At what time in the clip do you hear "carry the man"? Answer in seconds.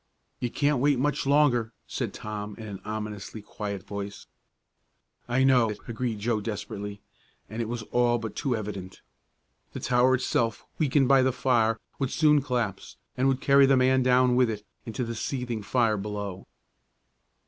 13.41-14.01